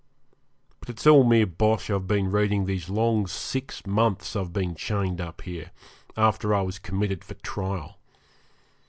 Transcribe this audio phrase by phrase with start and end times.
[0.79, 5.21] But it's all mere bosh I've been reading these long six months I've been chained
[5.21, 5.69] up here
[6.17, 7.99] after I was committed for trial.